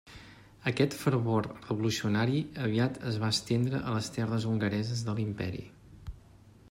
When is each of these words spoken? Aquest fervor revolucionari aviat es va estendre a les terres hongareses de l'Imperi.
Aquest 0.69 0.95
fervor 1.01 1.49
revolucionari 1.49 2.41
aviat 2.69 2.97
es 3.11 3.21
va 3.25 3.31
estendre 3.37 3.83
a 3.91 3.95
les 3.99 4.11
terres 4.17 4.49
hongareses 4.55 5.05
de 5.11 5.17
l'Imperi. 5.21 5.63